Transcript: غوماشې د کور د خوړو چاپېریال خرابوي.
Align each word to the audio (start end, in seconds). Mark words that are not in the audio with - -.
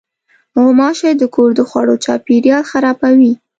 غوماشې 0.59 1.11
د 1.17 1.23
کور 1.35 1.49
د 1.57 1.61
خوړو 1.69 1.95
چاپېریال 2.05 2.63
خرابوي. 2.71 3.33